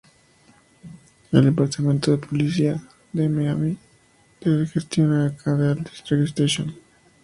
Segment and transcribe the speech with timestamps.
[1.31, 2.81] El Departamento de Policía
[3.13, 6.75] de Miami-Dade gestiona la "Kendall District Station".